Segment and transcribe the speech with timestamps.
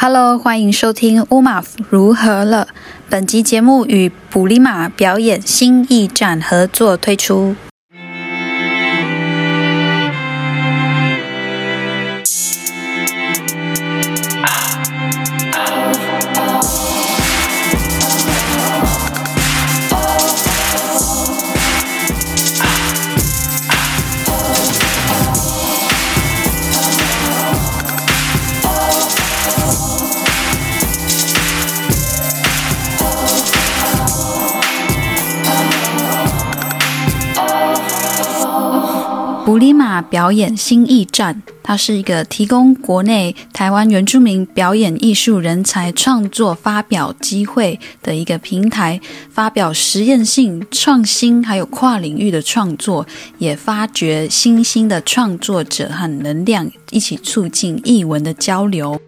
[0.00, 2.68] Hello，欢迎收听乌马如何了。
[3.10, 7.56] 本集节目与布里马表演新艺展合作推出。
[40.10, 53.06] 表演新驿站，它是一个提供国内台湾原住民表演艺术人才创作发表机会的一个平台，发表实验性、创新还有跨领域的创作，
[53.38, 59.00] 也发掘新兴的创作者和能量，一起促进艺文的交流。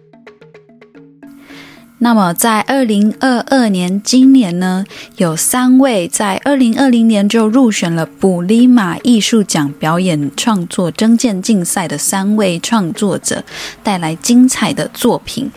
[2.03, 4.83] 那么，在二零二二年，今年呢，
[5.17, 13.43] 有三位在二零二零年就入选了布里马艺术奖表演创作征件竞赛的三位创作者，
[13.83, 15.51] 带来精彩的作品。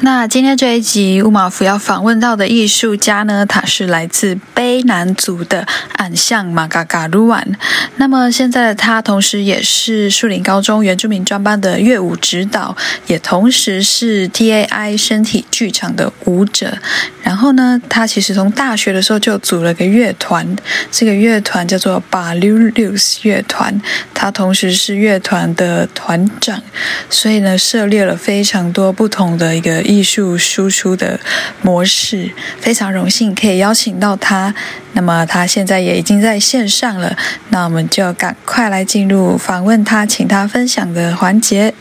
[0.00, 7.46] 那今天这一集乌马福要访问到的艺术家呢，他是来自卑南族的暗象马嘎嘎鲁安。
[7.96, 12.76] 那么现在的他，同时也是树林高中原住民专班的乐舞指导，
[13.08, 16.78] 也同时是 TAI 身体剧场的舞者。
[17.22, 20.56] 然后呢，他其实从大学的时候就组了个乐团，
[20.90, 23.80] 这个乐团叫做 Balulus 乐团。
[24.14, 26.62] 他同时是乐团的团长，
[27.10, 31.20] 所以呢，涉猎了非常多不同的一个艺术输出的
[31.60, 32.30] 模式。
[32.60, 34.54] 非常荣幸可以邀请到他，
[34.92, 37.16] 那么他现在也已经在线上了，
[37.50, 41.74] 那我们就赶快来进入访问他，请他分享的环节。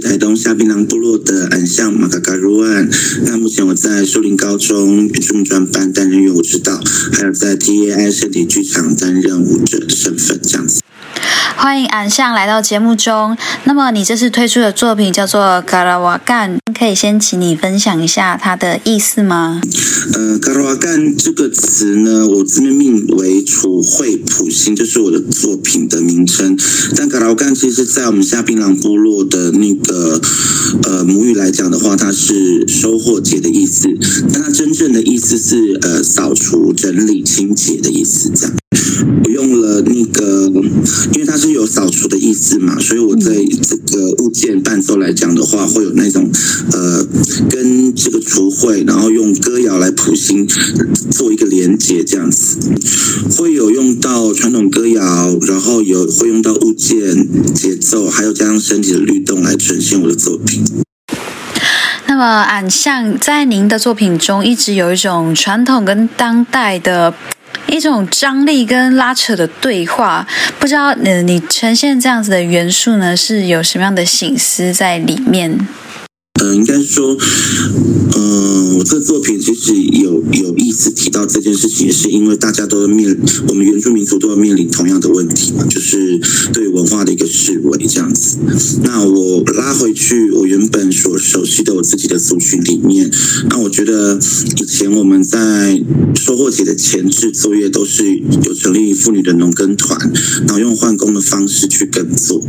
[0.00, 2.88] 台东下槟榔部落的安象马嘎嘎鲁安。
[3.24, 6.80] 那目前我在树林高中中专班担任乐舞指导，
[7.12, 10.80] 还有在 TAI 身体剧场担任舞者的身份，这样子。
[11.64, 13.34] 欢迎安相来到节目中。
[13.64, 19.62] 那么你这次推出的作品叫做《卡拉瓦干》，可以先请你分享一下它的意思吗？
[20.12, 26.54] 呃，卡拉瓦干这个词呢，我这边命为楚惠普星，这是我的作品的名称。
[26.94, 30.20] 但卡拉瓦干其实，在我们下槟榔部落的那个
[30.82, 33.88] 呃母语来讲的话，它是收获节的意思。
[34.30, 38.54] 但它真正的意思是呃扫除、整理、清洁的意思，这样。
[39.22, 39.43] 不用
[41.12, 43.32] 因为它是有扫除的意思嘛，所以我在
[43.62, 46.30] 这个物件伴奏来讲的话，会有那种
[46.72, 47.06] 呃，
[47.48, 50.46] 跟这个除秽，然后用歌谣来谱新
[51.10, 52.58] 做一个连接，这样子
[53.36, 60.64] 会有用到传统歌谣，然后有会用到物件节奏，还有加上身体的律动来呈现我的作品。
[62.06, 67.14] 那么，俺像在您的作品中，一直有一种传统跟当代的。
[67.66, 70.26] 一种张力跟拉扯的对话，
[70.58, 75.58] 不知道呃，你呈现这样子的元素呢，是有什么样的心思在里面？
[76.52, 77.16] 应该说，
[78.16, 83.16] 嗯，我这作品其实有有意思提到这件事情，是因为大家都面
[83.48, 86.20] 我们原住民族都要面临同样的问题嘛，就是
[86.52, 88.38] 对文化的一个视为这样子。
[88.82, 93.10] 那我拉回去，我原本所熟悉的我自己的族群里面，
[93.48, 94.18] 那我觉得
[94.60, 95.82] 以前我们在
[96.14, 100.12] 收获节的前置作业都是有成立妇女的农耕团，
[100.46, 102.44] 然后用换工的方式去耕作。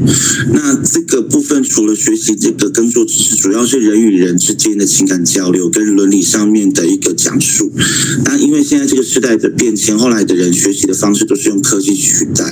[0.53, 7.71] 那这个部分除了学习这个耕作知识，主要是人与人之间的情感交流跟伦理上面的一个讲述。
[8.25, 12.43] 那因为现在这个时代的变迁，后来的人学习的方式都是用科技取代，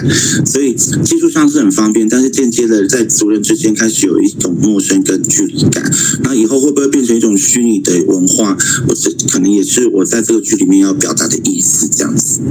[0.45, 5.83] 所以技术上是很方便，但是间接的在族人之间开始有一种陌生跟距离感。
[6.23, 8.57] 那以后会不会变成一种虚拟的文化？
[8.87, 12.41] 我这可能也是我在这个剧里面要表达的意思，这样子。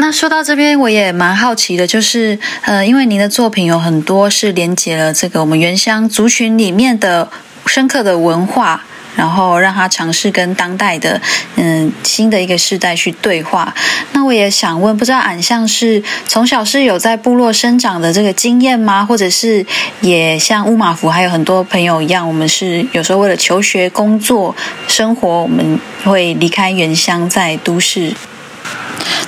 [0.00, 7.28] 那说到这边，我也蛮好奇的，就是呃，因为您的作品有很多是连接了这个我们原乡族群里面的
[7.68, 8.82] 深刻的文化。
[9.16, 11.20] 然后让他尝试跟当代的
[11.56, 13.74] 嗯新的一个世代去对话。
[14.12, 19.04] 那我也想问，不知道俺像是从小是有在部落生长的这个经验吗？
[19.04, 19.66] 或者是
[20.02, 24.54] 也像乌马福还有很多朋友一样，我们是有时候为了求学、工作、
[24.86, 28.14] 生活，我们会离开原乡，在都市。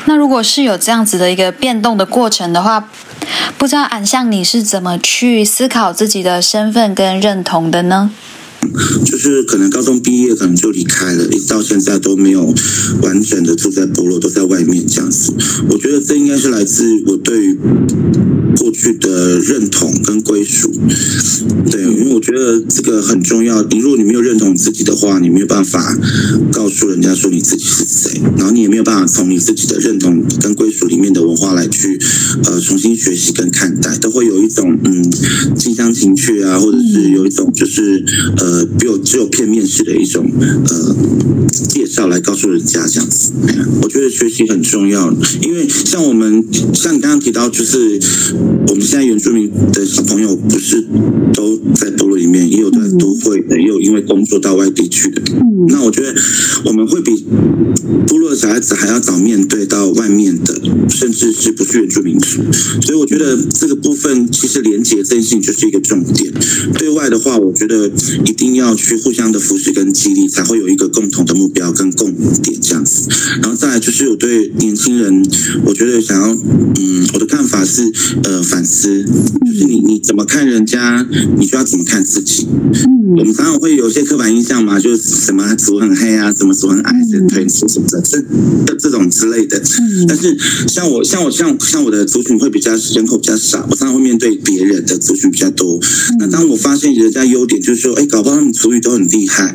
[0.05, 2.89] 那如果是有这样子的一个变动的过程的话，
[3.59, 8.11] 不知道俺像你是怎么去思考自己的身份跟认同的呢？
[9.05, 12.55] 就是可能高中毕业，可能就离开了，一直到现在都没有
[13.03, 15.32] 完整的住在部落，都在外面这样子。
[15.71, 17.59] 我觉得这应该是来自我对于
[18.56, 20.70] 过去的认同跟归属。
[21.70, 23.62] 对，因为我觉得这个很重要。
[23.62, 25.99] 你如果你没有认同自己的话，你没有办法
[26.52, 31.99] 告诉人家说你自己是谁，然后你也没有办法从你自己的认同跟归属里面的文化来去
[32.44, 35.11] 呃重新学习跟看待，都会有一种嗯
[35.56, 38.05] 近乡情怯啊，或者是有一种就是
[38.37, 38.50] 呃。
[38.50, 40.96] 呃，只有只有片面式的一种呃
[41.69, 43.31] 介绍来告诉人家这样子，
[43.81, 45.08] 我觉得学习很重要，
[45.41, 46.44] 因为像我们
[46.75, 48.00] 像你刚刚提到，就是
[48.69, 50.85] 我们现在原住民的小朋友不是
[51.32, 55.23] 都在部落里面，也有在都会的，也有因为工作到外地去的。
[55.69, 56.14] 那我觉得
[56.64, 57.25] 我们会比
[58.06, 62.43] 部落的小孩子还要早面对到外面的，甚至是不是原住民族，
[62.82, 66.32] 所以我觉得这个部分其实连接这件事情就是一个重点。
[66.75, 67.88] 对外的话，我觉得
[68.25, 68.31] 一。
[68.41, 72.11] 一定要去互相的扶持跟激励，才会有一个共同的目标跟共
[72.43, 73.06] 点这样子。
[73.43, 75.23] 然后再来就是我对年轻人，
[75.67, 77.82] 我觉得想要，嗯，我的看法是，
[78.25, 81.06] 呃，反思，就是你你怎么看人家，
[81.38, 82.47] 你就要怎么看自己。
[83.17, 86.93] 我们常常会有些刻板印象嘛，就是什么族很黑啊，什么族很矮，
[87.29, 88.21] 对，什么的，这
[88.67, 89.61] 这这种之类的。
[90.09, 90.37] 但是
[90.69, 95.81] 像我像我像像我的族群会比较人口比较少，我常常会面对别人的族群比较多。
[96.19, 98.41] 那当我发现人家优点，就是说，哎，搞不好。
[98.41, 99.55] 他们族语都很厉害，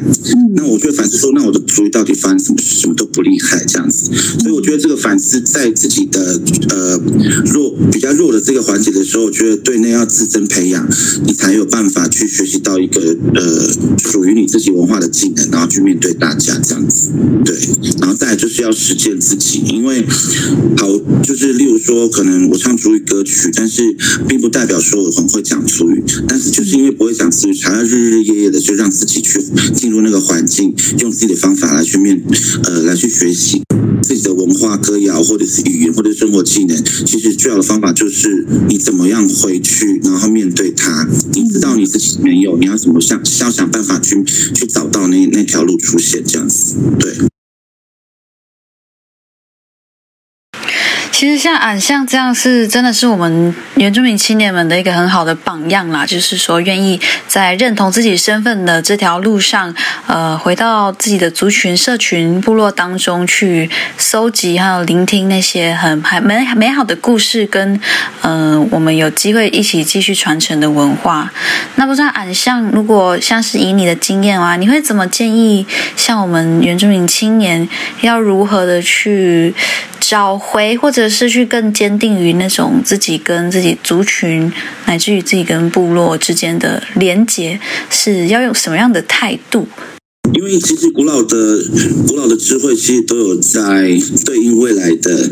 [0.53, 4.11] 那我就反思说，那我的族语到底发生什么事，什么都不厉害这样子。
[4.41, 6.39] 所以我觉得这个反思在自己的
[6.69, 7.01] 呃
[7.45, 10.85] 弱比较弱的这个环节的时候，我觉得对内要自身培养，
[11.25, 17.11] 你才有办法去学习到一个呃属于你自己文化的技能，然后去面对大家这样子。
[17.45, 17.55] 对，
[18.01, 20.03] 然后再就是要实践自己，因为
[20.77, 20.87] 好
[21.23, 23.95] 就是例如说，可能我唱主语歌曲，但是
[24.27, 28.59] 并不代表说我很会讲主语，但是就是因为不会讲族语，才要日日夜夜的。
[28.65, 29.39] 就让自己去
[29.75, 32.19] 进入那个环境，用自己的方法来去面，
[32.63, 33.61] 呃，来去学习
[34.01, 36.75] 自己的文化、歌谣，或者是语言，或者生活技能。
[37.05, 41.07] 其实最好的方法就是你怎么样回去，然后面对他。
[41.33, 47.13] 你知道你自己没有，你要怎么想，要想办法去去找到那那条路出现，这样子，对。
[51.17, 59.73] 其实像俺像这样是真的是我们原住民青年们的一个很好的榜样啦，就是说愿意在认同自己身份的这条路上，
[60.07, 67.79] 呃，回到自己的族群、社群、部落当中去搜集还有聆听那些很还美美好的故事，跟
[68.23, 71.31] 嗯，我们有机会一起继续传承的文化。
[71.75, 75.65] 那不知道俺像如果像是以你的经验啊，你会怎么建议
[75.95, 77.69] 像我们原住民青年
[78.01, 79.55] 要如何的去？
[80.07, 84.51] 找回，或者是去更坚定于那种自己跟自己族群，
[84.85, 87.59] 乃至于自己跟部落之间的连结，
[87.89, 89.67] 是要用什么样的态度？
[90.33, 91.63] 因为其实古老的
[92.07, 95.29] 古老的智慧，其实都有在对应未来的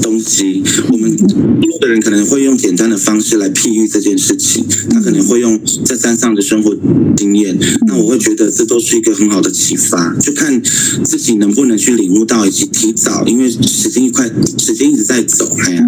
[0.00, 0.62] 东西。
[0.90, 6.76] 我们多的人可能会用简单的方式来譬喻这件事情，他可能会用在山上的生活
[7.16, 7.58] 经验。
[7.86, 10.62] 那我会觉得这都是一个很好的启发，就看
[11.04, 13.24] 自己能不能去领悟到，以及提早。
[13.26, 15.82] 因为时间一快，时间一直在走，哎呀，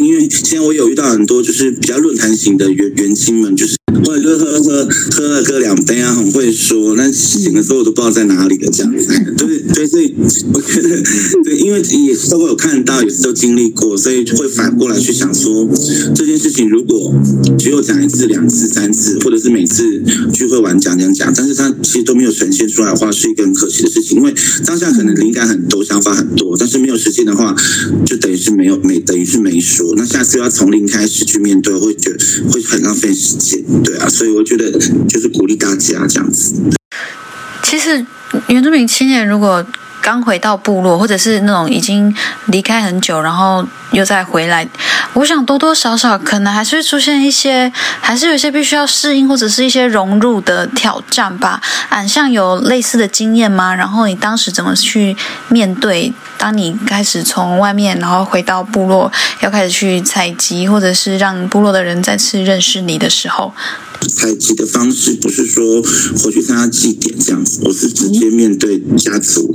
[0.00, 3.76] 因为现在我有遇到很多就是比较论坛型的元元青们，就是。
[4.04, 9.06] 我就喝喝喝了个两杯啊，很会说，那醒的我都不知道在哪里了，这样子。
[9.36, 10.14] 对对，所以
[10.52, 11.02] 我觉得，
[11.44, 15.68] 对，因为也是都有看到，也是都经历过，所以会反过来去想说，
[16.14, 17.14] 这件事情如果
[17.58, 20.02] 只有讲一次、两次、三次，或者是每次
[20.32, 24.18] 聚会完讲讲讲，但是他其实都没有呈现出来的话，是一个很可惜的事情。
[24.18, 27.54] 因为当下可能灵感很多、想法很多，但是没有实现的话，
[28.04, 29.94] 就等于是没有没等于是没说。
[29.96, 32.18] 那下次要从零开始去面对，会觉得
[32.50, 33.62] 会很浪费时间。
[33.82, 34.70] 对啊，所以我觉得
[35.08, 36.54] 就是鼓励大家这样子。
[37.66, 38.06] 其实
[38.46, 39.66] 原住民青年如果
[40.00, 44.64] 刚回到部落，或者是那种已经离开很久，然后又再回来，
[45.14, 51.60] 我想多多少少可能还是会出现一些，还是有一些必须要适应或者是一些融入的挑战吧。
[51.88, 53.74] 俺像有类似的经验吗？
[53.74, 55.16] 然后你当时怎么去
[55.48, 56.12] 面对？
[56.38, 63.52] 当你开始从外面，然后回到部落，要开始去采集，或者是让部落的人再次认识你的时候。
[64.08, 65.82] 采集的方式不是说
[66.18, 69.54] 回去参加祭典这样子，我是直接面对家族，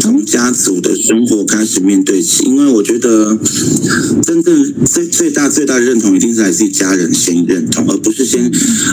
[0.00, 3.38] 从家族的生活开始面对起，因为我觉得
[4.22, 8.50] 真正最最大最大的认同一定是来自于家人先认同，而不是先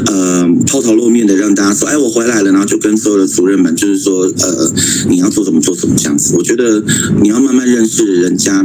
[0.08, 4.74] 呃抛头露面的让大家说，哎，我回来了，然后就跟所有的族人们就是说，呃，
[5.10, 6.34] 你要做什么做什么这样子。
[6.38, 6.84] 我觉得
[7.22, 8.64] 你要慢慢认识人家，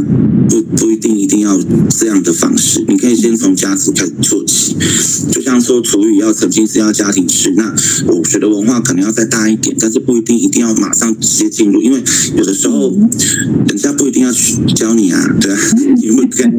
[0.49, 1.59] 不不一定一定要
[1.91, 4.77] 这样的方式，你可以先从家族开始做起，
[5.31, 7.73] 就像说楚语要曾经是要家庭式，那
[8.09, 12.03] 我学的文化可能要再大一点，但是不一定一定要马上直接进入，因为
[12.37, 12.91] 有的时候
[13.69, 15.59] 人家不一定要去教你啊，对啊，
[16.03, 16.51] 你会跟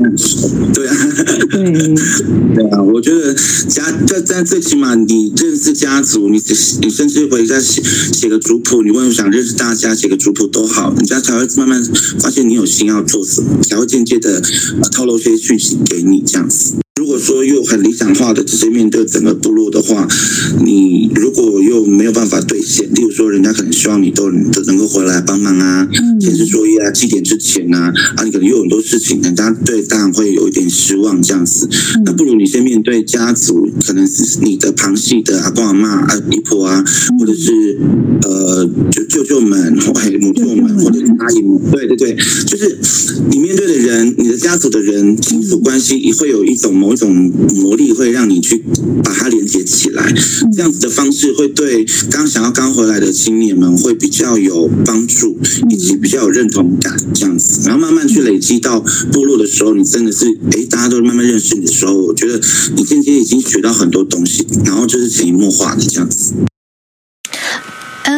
[0.73, 0.95] 对啊，
[2.55, 3.33] 对啊，我觉得
[3.67, 6.41] 家但但最起码你认识家族，你
[6.81, 7.83] 你甚至回家写
[8.13, 11.83] 写个族谱，你问想认识大家，写个族谱都好，人家才会慢慢
[12.19, 14.41] 发现你有心要做什么，才会间接的
[14.93, 16.75] 透露些讯息给你这样子。
[17.03, 20.07] 如果说又很理想化的直接面对整个部落的话，
[20.63, 25.85] 你如果又没有办法兑现，例如说人家可能希望你都都能够回来帮忙啊，
[26.21, 31.67] 前置作业啊，祭典之前啊，啊，你可能有很多事情，人家对当然会有一点失望这样子。
[32.05, 36.85] 那不如你先面对家族，可能是你的旁系的阿公阿妈啊、姨婆啊，
[37.19, 37.77] 或者是
[38.21, 39.91] 呃舅舅舅们、或
[40.21, 42.15] 母舅们，或者是阿姨们，对对对，
[42.47, 42.77] 就是
[43.29, 46.73] 你面对的人，你的家族的人，亲属关系也会有一种。
[46.73, 47.13] 某一种
[47.55, 48.63] 魔力会让你去
[49.03, 50.13] 把它连接起来，
[50.55, 55.37] 这样子的方式会对刚想要刚回来的青年们会比较有帮助，
[55.69, 56.95] 以及比较有认同感。
[57.13, 58.79] 这样子，然后慢慢去累积到
[59.11, 62.39] 部落的时候，你真的是哎，大家都慢慢认识你的时候，我觉得
[62.75, 66.33] 你间接已经学到很多东西，然后就是潜移默化的这样子。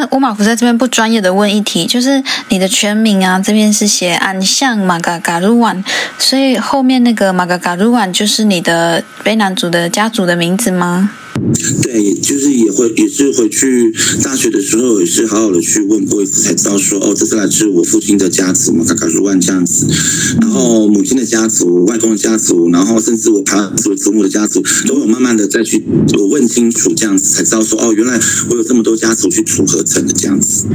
[0.05, 5.83] 嗯，乌马福在这边不专业的问一题，就是你的全名啊，这边是写安向马嘎嘎鲁万，
[6.17, 11.12] 所以后面那个马嘎嘎鲁万就是你的卑南族的家族的名字吗？
[11.84, 19.88] 对，就是也会也是回去大学的时候，也是好好的去问过一次，才知道说哦，这是来自我父亲的家族嘛，嘎嘎鲁万这样子，
[20.42, 25.84] 然后母亲的家族、外公的家族，然后甚至我爬祖祖母的家族，都有慢慢的再去
[26.18, 30.65] 我问清楚这样子，才知道说哦，原来我有这么多家族去组合成的这样子。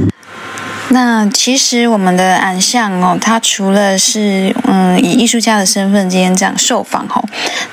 [0.89, 7.23] 那其实我们的安相哦，他除了是嗯以艺术家的身份今天这样受访哦，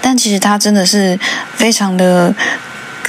[0.01, 1.19] 但其实他真的是
[1.57, 2.33] 非常的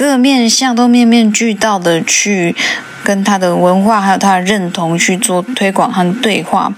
[0.00, 2.56] 各面相都面面俱到的去
[3.04, 6.72] 跟他的文化还有他的认同去做推广和对话。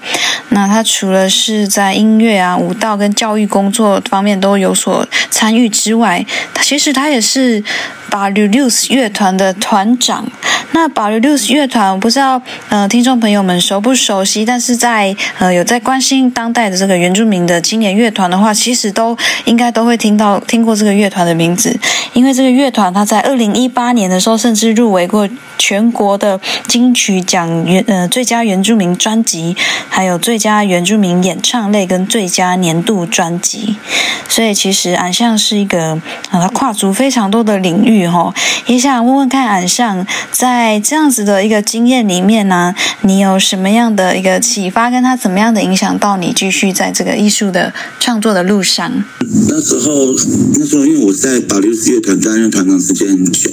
[0.50, 6.24] 那他除了是在音乐啊、舞蹈跟教育工作方面都有所参与之外，
[6.60, 7.64] 其实他也是。
[8.10, 10.30] 巴吕六斯乐团的团长，
[10.72, 21.74] 那巴吕六斯乐团，我不知道呃听众朋友们熟不熟悉，但是在呃有在关心当代的这个原住民的青年乐团的话，其实都应该都会听到听过这个乐团的名字，
[22.12, 25.26] 因为这个乐团它在二零一八年的时候甚至入围过
[25.56, 29.56] 全国的金曲奖原呃最佳原住民专辑，
[29.88, 33.76] 还有最佳原住民演唱类跟最佳年度专辑，
[34.28, 36.00] 所以其实俺像是一个
[36.30, 38.06] 呃跨足非常多的领域。
[38.06, 38.34] 哈，
[38.66, 48.90] 也想问问看，俺上在这样子的一个经验里面呢，你有什么样的一个启发，跟他怎么样的影响到你继续在这个艺术的创作的路上？
[49.48, 50.12] 那时候，
[50.58, 53.50] 那时候因为我在保留乐团担任团长时间很久，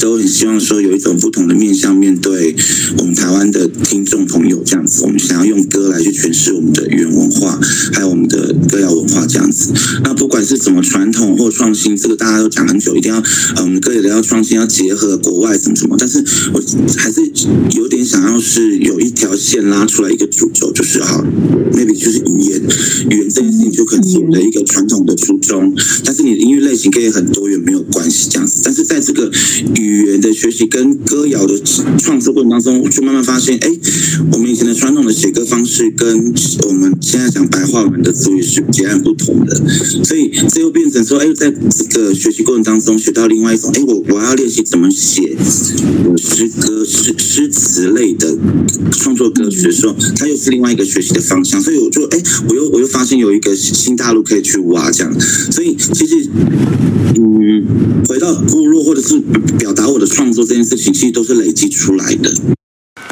[0.00, 2.54] 都很希望说有一种不同的面向面对
[2.98, 7.60] 我们台湾的听众朋友这样子，我们想要用歌来去诠释我们的语言文化，
[7.92, 9.72] 还有我们的歌谣文化这样子。
[10.02, 13.22] 那不管是怎么传统或创新，这个大家都讲很久，一定要
[13.56, 13.74] 嗯。
[13.84, 16.24] 歌也要创新，要结合国外什么什么，但是
[16.54, 16.62] 我
[16.96, 17.20] 还是
[17.76, 21.22] 有点想要是有一条线拉出来一个主轴，就是好
[21.72, 22.62] ，maybe 就是语言，
[23.10, 28.60] 语言这件事情就可能是我们的一个传统初衷，但是你的音乐类型可以很多元，没有关系这样子。
[28.64, 29.30] 但是在这个
[29.76, 31.60] 语言的学习跟歌谣的
[31.98, 33.70] 创作过程当中，我就慢慢发现，哎，
[34.32, 36.34] 我们以前的传统的写歌方式跟
[36.68, 39.54] 我们现在讲白话文的词语是截然不同的，
[40.04, 43.70] 所以这又变成说，哎，在这个学习过程当中学到另外一种。
[43.74, 45.36] 哎，我我要练习怎么写
[46.16, 48.36] 诗歌、诗诗词类的
[48.92, 51.60] 创作歌曲的时候，它又是另外一个学习的方向。
[51.60, 55.03] 所以我就哎，我又我又发现有一个新大陆可以去挖这样。
[55.18, 56.28] 所以其实，
[57.16, 59.20] 嗯，回到部落或者是
[59.58, 62.30] 表达我的创作这件事情，其实都是累积出来的。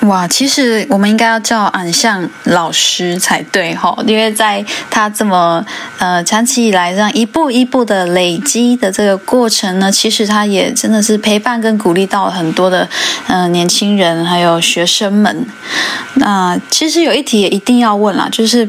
[0.02, 5.64] 哇，其实我们应该要叫俺像老师才对哈，因为在他这么
[5.99, 12.88] 呃长期以来这样一步一步的累积的这个过程呢，其实他也真的是陪伴跟鼓励到很多的
[13.28, 15.46] 嗯年轻人还有学生们。
[16.14, 18.68] 那其实有一题也一定要问啦，就是。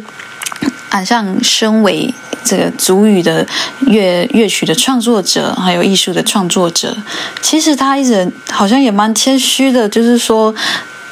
[0.94, 2.14] 俺像身为
[2.46, 3.46] 这个主语的
[3.88, 6.96] 乐乐曲的创作者，还有艺术的创作者，
[7.42, 10.54] 其实他一直好像也蛮谦虚的，就是说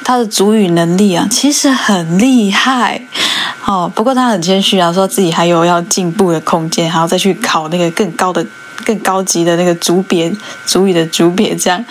[0.04, 3.02] 他的主语能力啊，其实很厉害。
[3.64, 8.46] 哦，不过他很谦虚啊，说自己还有要进步的空间，还要再去考那个更高的、
[8.84, 10.32] 更高级的那个组别、
[10.64, 11.84] 主语的组别这样。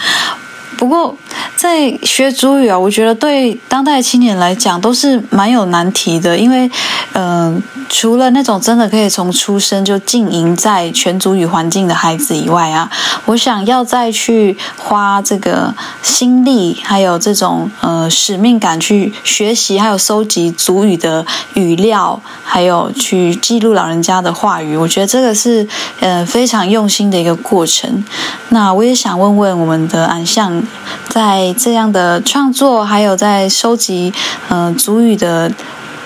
[0.82, 1.16] 不过，
[1.56, 6.68] 在学主语啊，我觉得对当代青年来讲都是蛮有难题的，因为，
[7.14, 12.90] 嗯，除了那种真的可以从出生就浸淫在全族语环境的孩子以外啊，
[13.26, 15.72] 我想要再去花这个
[16.02, 21.24] 心力，还有这种呃使命感去学习，还有收集族语的
[21.54, 25.68] 语料，还有去记录老人家的话语，我觉得这个是
[26.00, 28.04] 呃非常用心的一个过程。
[28.50, 30.64] 那我也想问问我们的安相。
[31.10, 34.14] 在这样的创作，还有在收集
[34.50, 35.52] 呃主语的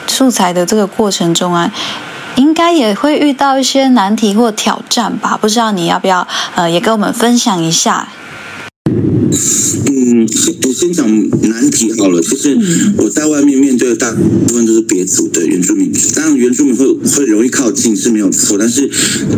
[0.07, 1.71] 素材的这个过程中啊，
[2.35, 5.37] 应该也会遇到一些难题或挑战吧？
[5.39, 8.07] 不知道你要不要呃也跟我们分享一下？
[9.87, 10.27] 嗯，
[10.67, 11.07] 我先讲
[11.49, 12.21] 难题好了。
[12.21, 12.57] 就是
[12.97, 18.57] 我在外面面对的大部分都是别族的原住民，当然原住民会会容易靠近是没有错。
[18.57, 18.89] 但是，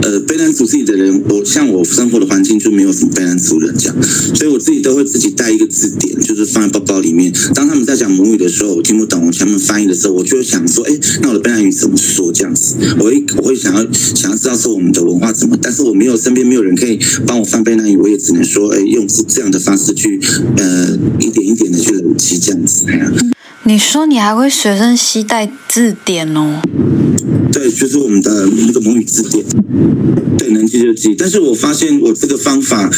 [0.01, 3.96] 呃，卑南族自己的人，我像我生活的环境就没有什么卑南族人这样，
[4.36, 7.34] 所以我自己都会自己带一个字典，就是放在包包里面。
[7.53, 12.75] 当他们在讲母语的时候，我听不懂，我请他们翻译的时候，我就会想说，哎，那我的卑南语怎么说这样子？
[13.00, 20.19] 我会我会想要想要知道说我们的文化怎么，但是我没有身边没有人可以帮我翻卑南语，我也只能说，哎，用这样的方是去。
[20.57, 22.86] 呃，一点一点的去累积这样子。
[23.68, 26.62] 你说你还会随身携带字典哦？
[27.52, 29.44] 对，就是我们的那个母语字典。
[30.38, 31.14] 对，能记就记。
[31.14, 32.90] 但是我发现我这个方法，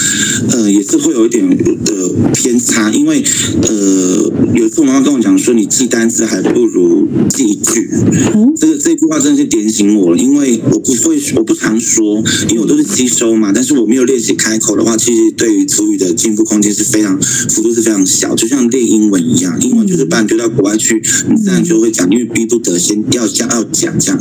[0.51, 3.23] 呃，也是会有一点呃偏差，因为
[3.63, 7.89] 呃，有一次我妈妈跟我讲说，你记单词还不如记一句。
[8.55, 13.51] 这个这句话真的是点醒我了，因为我不会，我不常说，因为我都是吸收嘛。
[13.55, 24.19] 但是我没有练习开口的话，其实对于词语的进步空间是非常幅度是非常小，就像练英文一样，英文就是半丢到国外去，你自然就会讲，因为逼不得先要讲要讲这样。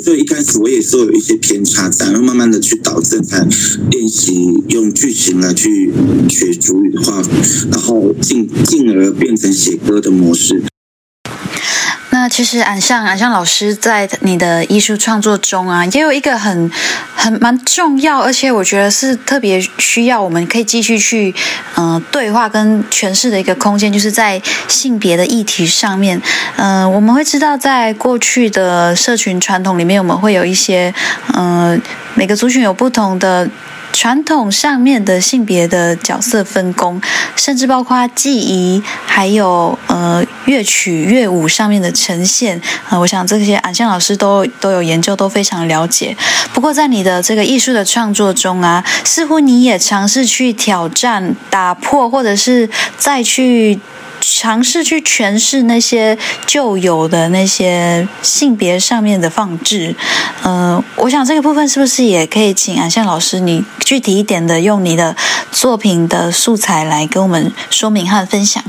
[0.00, 3.44] 所以一开始我也是有一些偏差在，然后慢慢的去导正，才
[3.90, 5.92] 练习用句型来去
[6.28, 7.20] 学主语的话，
[7.72, 10.62] 然后进进而变成写歌的模式。
[12.12, 16.70] 那其实俺像俺像老师在你的艺术创作中啊，也有一个很
[17.14, 21.32] 很蛮重要，而且我觉得是特别需要我们可以继续去
[21.76, 26.20] 嗯对话跟诠释的一个空间，就是在性别的议题上面。
[26.56, 30.92] 嗯，我们会知道在过去的社群传统里面，我们会有一些
[31.34, 31.80] 嗯
[32.14, 33.48] 每个族群有不同的。
[33.92, 37.00] 传统上面的性别的角色分工，
[37.36, 46.16] 甚至包括记忆，还有呃乐曲乐舞上面的呈现，呃，我想这些安相老师都都有研究，都非常了解。
[46.54, 53.78] 不过在你的这个艺术的创作中啊，似乎你也尝试去挑战、打破，或者是再去。
[54.20, 59.94] 尝试去诠释那些旧有的那些性别上面的放置，
[60.44, 65.16] 嗯，我想这个部分是不是也可以请安向老师你具体一点的用你的
[65.50, 68.62] 作品的素材来跟我们说明和分享？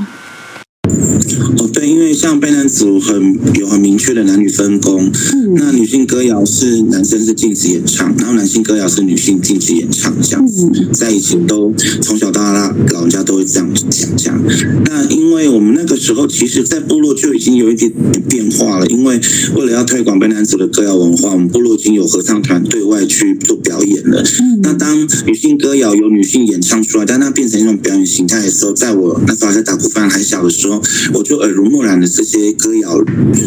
[1.58, 5.10] 哦，对，因为像贝南族很有很明确的男女分工，
[5.56, 14.42] 那女性歌谣是男生是禁止演唱，然后男性歌谣是女性禁止演唱，这样子，在以前都从小到大老人家都会这样子讲这样。
[14.86, 17.92] 那因为我们那个时候，其实，在部落就已经有一点
[18.28, 19.20] 变化了，因为
[19.56, 24.22] 为了要推广贝南族的歌谣文化，我们部落已经有合唱团对外去做表演了。
[24.62, 30.82] 那当女性歌谣由女性演唱出来，但它变成一种表演形态的时候，在我那时候还在打鼓饭还小的时候，
[31.14, 32.98] 我就耳濡目染的这些歌谣，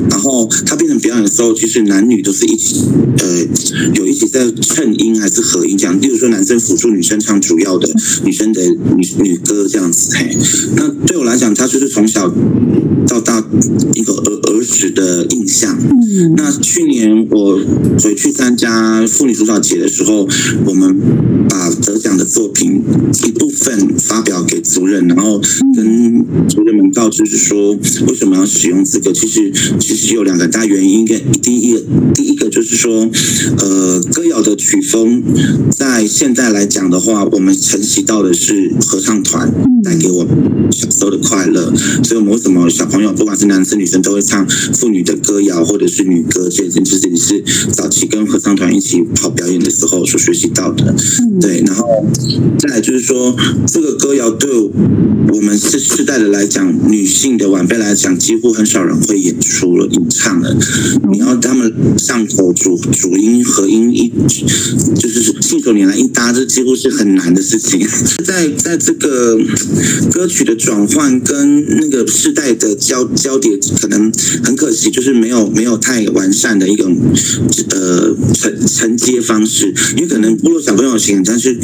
[0.09, 2.85] 然后它变成表演的时候，其实男女都是一起，
[3.17, 3.47] 呃，
[3.95, 5.99] 有一起在衬音还是合音这样。
[6.01, 7.89] 例如说，男生辅助女生唱主要的
[8.23, 10.15] 女生的女女歌这样子。
[10.15, 10.35] 嘿，
[10.75, 12.33] 那对我来讲，它就是从小
[13.07, 13.43] 到大
[13.93, 15.77] 一个儿儿时的印象。
[16.37, 17.59] 那去年我
[18.01, 20.27] 回去参加妇女主导节的时候，
[20.65, 20.97] 我们
[21.49, 22.81] 把得奖的作品
[23.25, 25.41] 一部分发表给族人，然后
[25.75, 27.74] 跟族人们告知是说
[28.07, 29.13] 为什么要使用这个。
[29.13, 31.77] 其实其实有两个大原因，一个第一
[32.13, 33.09] 第一个就是说，
[33.57, 35.23] 呃，歌谣的曲风
[35.71, 40.27] 在现在来讲的话，我们承袭到的是合唱团带给我
[40.71, 50.93] 小时候的快乐，所以我们为什么小朋友不管是男生女生都会唱妇女的歌谣或者是女歌，这些其实也是早期跟合唱团一起跑表演的时候所学习到的。
[51.39, 52.05] 对，然后
[52.59, 53.35] 再来就是说，
[53.67, 54.49] 这个歌谣对
[55.33, 60.53] 我们是世代的来讲，女性的晚辈来讲，几乎很少人会演出了、演唱了。
[61.09, 64.11] 你要他们上口主主音和音一，
[64.99, 67.79] 就是信手拈来一搭，这几乎是很难的事情。
[68.25, 69.39] 在在这个
[70.11, 74.11] 歌曲的转换跟那个世代的交交叠，可能
[74.43, 76.93] 很可惜，就是没有没有太完善的一种
[77.69, 79.73] 呃承承接方式。
[79.95, 81.57] 因为可能部落小朋友型，但是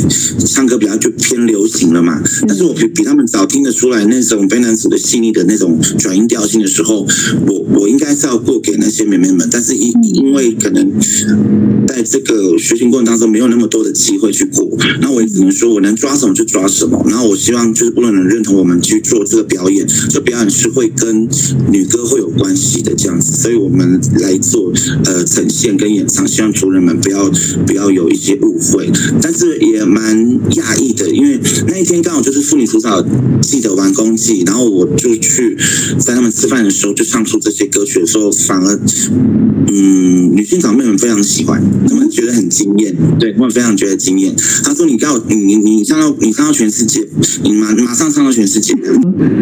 [0.47, 2.21] 唱歌比较就偏流行了嘛。
[2.47, 7.07] 但是我比比他们早听得出来那种非男子的细腻的那种转音调性的时候，
[7.47, 10.91] 我我应该是要过给那些妹妹们，但是因因为可能
[11.87, 17.03] 在这个学习过程当中没有那么多的机会去过，那我也只能说我能抓什么就抓什么。
[17.07, 21.27] 然后我希望就是不能人认同我们去做这个表演，这表演是会跟
[21.71, 24.71] 女歌会有关系的这样子，所以我们来做
[25.05, 27.31] 呃呈现跟演唱，希望族人们不要
[27.65, 28.89] 不要有一些误会，
[29.21, 30.17] 但是也蛮
[30.51, 33.03] 讶异的，因为那一天刚好就是妇女除草
[33.41, 35.57] 季的完工季，然后我就去
[35.99, 38.79] 在他们吃饭的时候就唱出这些歌曲的时候，反而
[39.67, 44.35] 嗯女性长辈们非常喜欢，他们觉得很惊艳，对他们非常觉得惊艳。
[44.63, 47.07] 他说你刚好你你你唱到你唱到全世界，
[47.43, 48.73] 你马马上唱到全世界，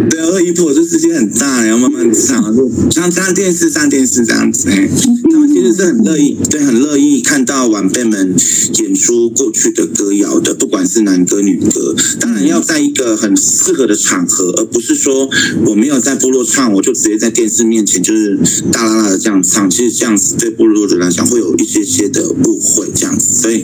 [0.10, 4.90] 对啊，二姨婆这世界很大，然后慢慢唱，就像上电视上电视这样子，哎，
[5.32, 8.36] 他们其实是很乐意，对，很乐意看到晚辈们
[8.78, 15.30] 演出过去的歌谣的，不管是男歌女歌，当然要在一个很适合的场合，而不是说
[15.66, 18.38] 我没有在部落唱，我就直接在电视面前就是
[18.72, 23.64] 大啦啦的这样唱，其实这样子对部落的人来讲会有一些些的误会，这样子，所以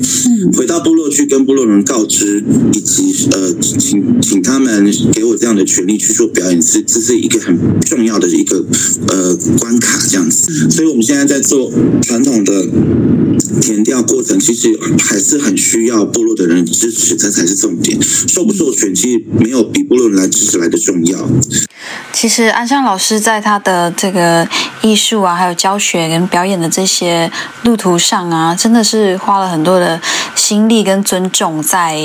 [0.55, 8.65] 回到部落去跟部落人告知，以及呃，请请他们给我这样的权利去做表演，是这是一个很重要的一个
[9.07, 12.67] 呃关卡，这样子，所以我们现在在做传统的
[13.61, 17.97] 填调过程，其实还是很需要部落的人支持，这才是重点。
[18.35, 21.17] 授不授权，其实没有比部落人来支持来的重要。
[22.11, 24.45] 其实安香老师在他的这个
[24.81, 27.31] 艺术啊，还有教学跟表演的这些
[27.63, 30.01] 路途上啊，真的是花了很多的
[30.35, 31.95] 心力跟尊重，在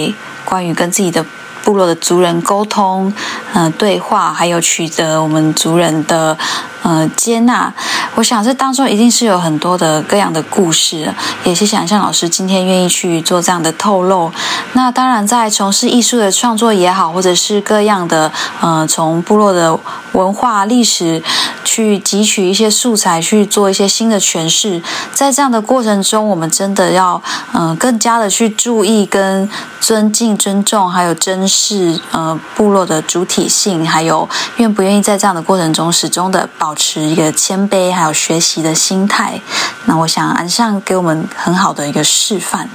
[0.44, 1.26] 关于跟自己的
[1.64, 3.12] 部落的族人沟通、
[3.52, 6.38] 呃对话，还有取得我们族人的
[6.82, 7.74] 呃接纳。
[8.20, 11.10] 我想这当中一定是有很多的各样的故事，
[11.42, 14.30] 也是想象老师今天愿意去做这样的透露。
[14.74, 18.30] 那当然，在从事艺术的创作也好，或者是各样的
[18.60, 19.80] 呃从部落的
[20.12, 21.22] 文化历史
[21.64, 24.82] 去汲取一些素材，去做一些新的诠释。
[25.14, 29.48] 在这样的过程中，我们真的要嗯、更加的去注意跟
[29.80, 39.40] 尊敬、尊重，还有珍视呃部落的主体性，还有愿不愿意在这样的过程中始终的保持一个谦卑，还有学习的心态。
[39.86, 42.68] 那我想安上给我们很好的一个示范。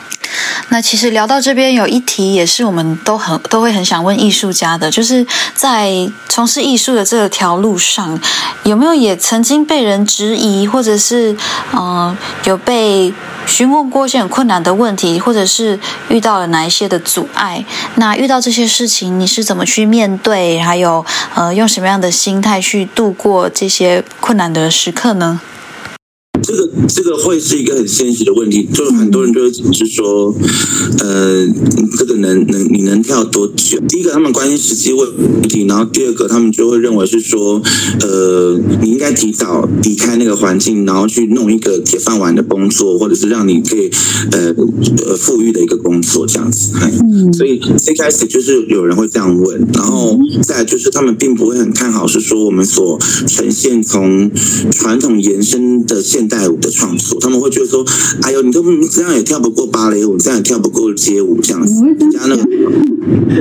[0.70, 8.20] 那其实聊到这边，有一题也是我们都很都会很想问艺术家的，就是在从事艺术的这条路上，
[8.64, 11.38] 有没有也曾经被人质疑，或者是
[11.74, 13.14] 嗯、有被
[13.46, 17.64] 询问过一些很困难的问题，或者是遇到了哪一些的阻碍？
[17.96, 20.60] 那遇到这些事情，你是怎么去面对？
[20.60, 25.25] 还有呃，用什么样的心态去度过这些困难的时刻呢？
[25.26, 25.55] 这
[26.56, 30.34] 个这个会是一个很现实的问题，就是很多人就会是说，
[31.00, 31.48] 呃，
[31.98, 33.80] 这个能能你能跳多久？
[33.88, 35.08] 第一个他们关心实际问
[35.44, 37.62] 题，然后第二个他们就会认为是说，
[38.02, 43.90] 呃，你应该提早离开那个环境，然后去弄一个铁饭碗的工作，或者是让你可以
[44.32, 44.54] 呃
[45.08, 46.72] 呃富裕的一个工作这样子。
[47.02, 54.32] 嗯所以最开始就是有人会这样问，然后再来就是他们并不会很看好，是说我们所呈现从
[54.72, 57.86] 传统延伸的现代舞的创作，他们会觉得说，
[58.22, 62.46] 哎呦，你都这样也跳不过芭蕾舞，这样也跳不过街舞这样子，人家那个。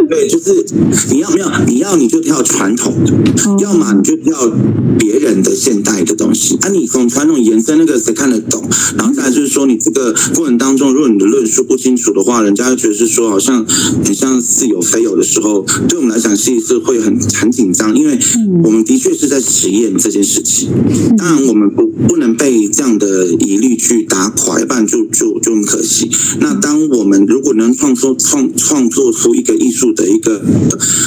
[0.08, 0.64] 对，就是
[1.10, 3.12] 你要没有，你要你就跳传统的，
[3.60, 4.50] 要么你就跳
[4.98, 6.56] 别人的现代的东西。
[6.60, 8.68] 啊，你从传统延伸那个谁看得懂？
[8.96, 13.64] 然后再来就是说，你这个过程当中，如果你的论述不清楚的话，人家会觉得是说好像
[14.04, 18.18] 很像似有非有的时候，对我们来讲其实是会很很紧张，因为
[18.64, 20.70] 我们的确是在实验这件事情。
[21.16, 26.10] 当然，我们不不能被这样这样的疑虑去打垮，要不然就就就很可惜。
[26.38, 30.44] 那当我们如果能创作创创作出一个艺术的一个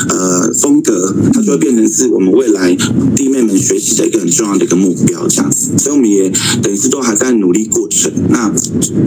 [0.10, 2.76] 呃风格，它就会变成是我们未来
[3.16, 5.78] 弟妹们学习的一个很重要的一个目标，这样子。
[5.78, 6.32] 所以我们也
[6.64, 8.12] 等于是都还在努力过程。
[8.30, 8.52] 那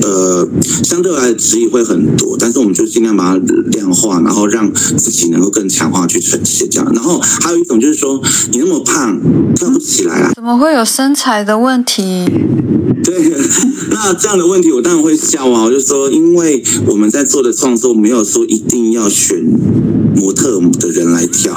[0.02, 0.48] 呃，
[0.84, 6.88] 相对来的质疑会很多，但是我们就尽量把它量化，然后让自己能够更强化去呈现这样。
[6.94, 9.20] 然后还有一种就是说，你那么胖，
[9.56, 10.30] 跳不起来啊。
[10.36, 12.28] 怎么会有身材的问题？
[13.02, 13.32] 对，
[13.90, 19.38] 那这样的问题我当然会笑啊，我就说，因为我们在做的创作没有说一定要选
[20.16, 21.54] 模特的人来跳，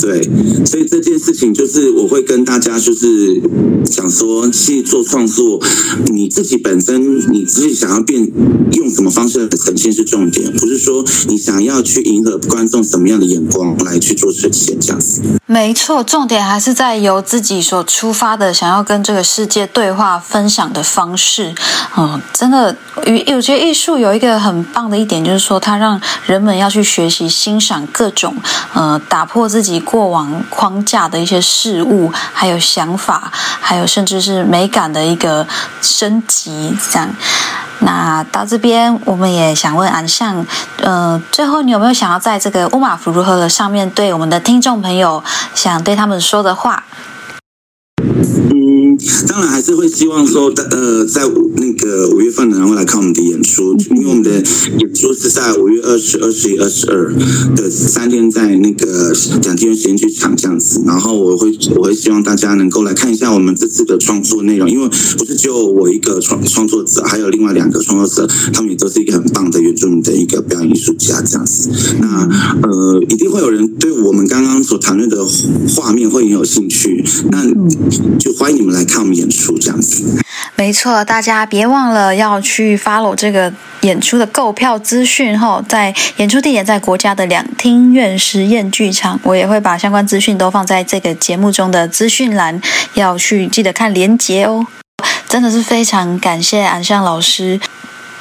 [0.00, 0.22] 对，
[0.64, 3.40] 所以这件事情就是我会跟大家就是
[3.84, 5.60] 想说，去做创作，
[6.06, 8.30] 你自己本身你自己想要变
[8.72, 15.20] 用什么方式呈现是重点，不是说你想要去迎合观众什么样的眼光来去做呈现这样子。
[15.46, 21.52] 没错，重点还是在由自己所出发的，想要跟这个世界对话、分享的方式。
[21.96, 27.84] 嗯，真的，我觉得艺术有一个很棒的一点，就是说它让人们要去学习欣赏。
[27.90, 28.36] 各种
[28.74, 35.44] 呃，打破自己过往框架的一些事物，还有想法，还有甚至是美感的一个
[35.82, 37.08] 升级，这样。
[37.80, 40.46] 那到这边，我们也想问安相，
[40.76, 45.24] 呃，最后你有没有想要在这个乌马福如何的上面对我们的听众朋友
[45.54, 46.84] 想对他们说的话？
[49.26, 51.22] 当然还是会希望说，呃，在
[51.56, 54.30] 那个五月份呢，然后来看我们的演出，因为我们的
[54.78, 57.14] 演出是在五月二十二、十一、二十二
[57.54, 60.82] 的三天，在那个蒋经元实验剧场这样子。
[60.84, 71.70] 然后我会我会希望大家能够来看一下我们这次的创作内容，因为不是只有我一个创创作者，还有另外两个创作者，他们也都是一个很棒的原住民的一个表演艺术家这样子。
[72.00, 72.28] 那
[72.62, 75.24] 呃，一定会有人对我们刚刚所谈论的
[75.76, 77.44] 画面会很有兴趣，那
[78.18, 78.84] 就欢迎你们来。
[78.88, 80.22] 看演出这样子，
[80.54, 92.60] 没错，大家别忘了要去 follow 这个演出的购票资讯哈，在演出地点在国家的两厅院实验剧场，我也会把相关资讯都放在这个节目中的资讯栏，
[92.94, 94.66] 要去记得看连接哦。
[95.28, 97.60] 真的是非常感谢安相老师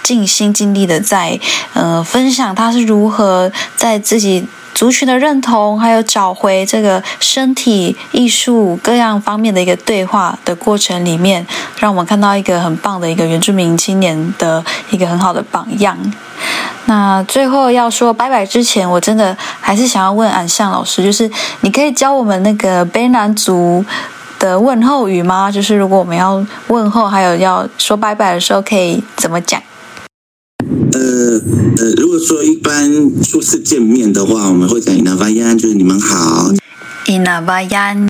[0.07, 1.37] 尽心尽力的在
[1.73, 4.47] 呃分享他是如何在自己。
[4.73, 11.43] 族群的认同，还有找回这个身体艺术各样方面的一个对话的过程里面，
[11.79, 15.97] 让我们看到一个很棒的一个原住民青年的一个很好的榜样。
[16.85, 21.27] 那最后要说拜拜之前，我真的还是想要问安向老师，就是
[21.61, 23.83] 你可以教我们那个卑南族
[24.37, 25.49] 的问候语吗？
[25.49, 29.59] 就是如果我们要问候，还有要说拜拜的时候，可以怎么讲？
[30.93, 31.41] 呃
[31.77, 36.51] 呃，如果说一般初次见面的话，我们会讲 “inavayan”，就是你们好。
[37.05, 38.07] inavayan。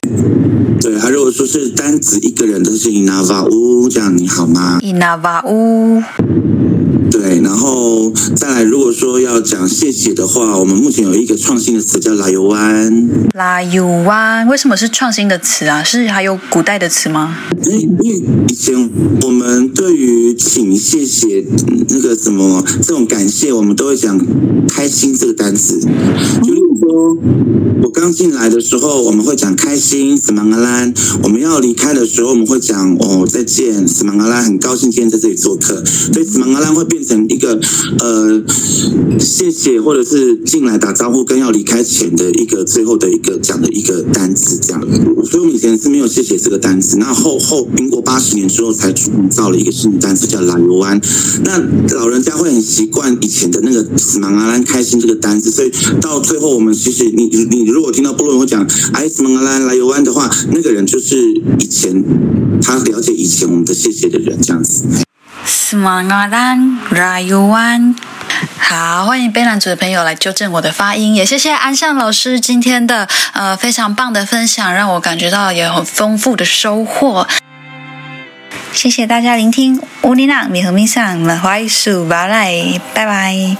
[0.79, 6.03] 对，他如果说是单指一个人，都是 “inavawu”，这样你好吗？inavawu。
[7.17, 13.09] 对，然后再来，如果说要讲谢谢的话，我们目前有一个创新的词叫“拉油湾”。
[13.33, 15.83] 拉油湾，为什么是创新的词啊？
[15.83, 17.35] 是还有古代的词吗？
[17.65, 18.87] 因为以前
[19.23, 21.43] 我们对于请、谢谢
[21.89, 24.23] 那个什么这种感谢，我们都会讲
[24.69, 25.79] “开心”这个单词。
[26.43, 27.17] 就例如说，
[27.81, 34.43] 我刚进来的时候，我们会讲“开心”，什么阿兰；我们要离开的时候，我们会讲“哦，再见”，什么阿兰。
[34.43, 37.06] 很高兴今天在这里做客，所以什么阿兰会变。
[37.29, 37.59] 一个
[37.99, 38.43] 呃，
[39.19, 44.81] 谢谢，或者是进来打招呼跟要离开前的一个最后的一个讲的一个单词，这样。
[45.23, 50.99] 所以我们以前是没有谢谢这个单词，那后后民国八十年之后才创造了一个新的单词叫拉尤湾。
[51.43, 51.59] 那
[51.95, 61.17] 老人家会很习惯以前的那个死忙阿兰开心这个单词，所以到最后我们其实你你如果听到布洛人会讲哎死忙阿兰拉尤湾的话，那个人就是
[61.59, 62.03] 以前
[62.61, 65.06] 他了解以前我们的谢谢的人这样子。
[65.47, 67.95] 斯马阿兰拉尤湾，
[68.59, 77.27] 好，欢迎贝兰族的朋友来纠正我的发音，也谢谢安相老师今天的呃非常棒的分享，让我感觉到也很丰富的收获。
[78.73, 83.57] 谢谢大家聆听乌尼娜米和米桑的花艺术巴来，拜拜。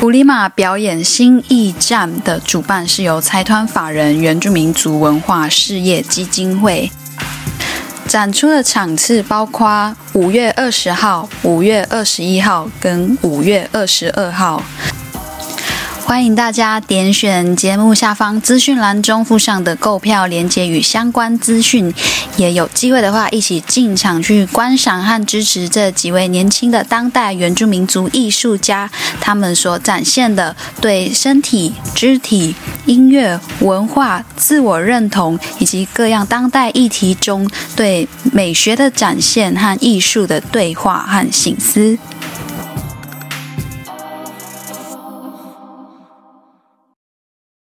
[0.00, 6.88] 古里马表演新驿站的主办是由财团法人原住民族文化事业基金会。
[8.06, 14.62] 展出的场次包括五月二十号、五月二十一号跟五月二十二号。
[16.08, 21.92] 欢迎大家点选节目下方资讯栏中附上的购票链接与相关资讯，
[22.38, 28.90] 也有机会的话，一起进场去观赏和支持这几位年轻的当代原住民族艺术家，
[29.20, 32.54] 他们所展现的对身体、肢体、
[32.86, 41.98] 音乐、文化、自我认同以及各样当代议题中对美学的展现和艺术的对话和醒思。